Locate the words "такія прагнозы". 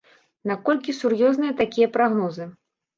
1.63-2.53